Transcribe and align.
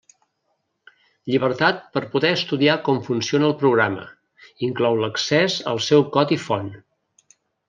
Llibertat 1.31 1.83
per 1.97 2.01
poder 2.15 2.31
estudiar 2.37 2.77
com 2.89 3.01
funciona 3.09 3.49
el 3.51 3.55
programa; 3.61 4.07
inclou 4.69 4.99
l'accés 5.05 5.59
al 5.75 5.83
seu 5.91 6.09
codi 6.17 6.41
font. 6.49 6.75